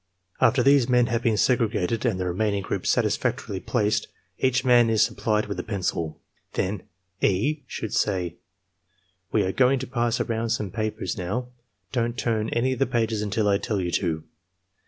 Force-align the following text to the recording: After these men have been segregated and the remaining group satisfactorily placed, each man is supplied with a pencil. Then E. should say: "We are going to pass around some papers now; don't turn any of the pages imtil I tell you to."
After 0.39 0.63
these 0.63 0.89
men 0.89 1.05
have 1.13 1.21
been 1.21 1.37
segregated 1.37 2.05
and 2.07 2.19
the 2.19 2.25
remaining 2.25 2.63
group 2.63 2.87
satisfactorily 2.87 3.59
placed, 3.59 4.07
each 4.39 4.65
man 4.65 4.89
is 4.89 5.03
supplied 5.05 5.45
with 5.45 5.59
a 5.59 5.63
pencil. 5.63 6.19
Then 6.53 6.81
E. 7.21 7.61
should 7.67 7.93
say: 7.93 8.37
"We 9.31 9.43
are 9.43 9.51
going 9.51 9.77
to 9.77 9.85
pass 9.85 10.19
around 10.19 10.49
some 10.49 10.71
papers 10.71 11.19
now; 11.19 11.49
don't 11.91 12.17
turn 12.17 12.49
any 12.49 12.73
of 12.73 12.79
the 12.79 12.87
pages 12.87 13.21
imtil 13.23 13.47
I 13.47 13.59
tell 13.59 13.79
you 13.79 13.91
to." 13.91 14.23